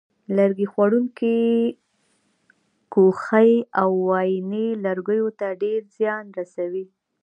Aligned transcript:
لرګي 0.37 0.67
خوړونکې 0.73 1.37
کوخۍ 2.93 3.51
او 3.81 3.89
وایینې 4.09 4.67
لرګیو 4.85 5.27
ته 5.39 5.47
ډېر 5.61 5.81
زیان 5.97 6.25
رسوي. 6.39 6.85